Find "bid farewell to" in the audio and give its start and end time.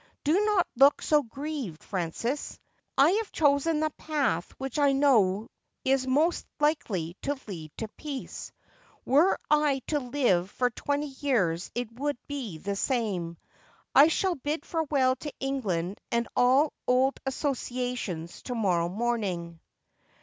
14.33-15.31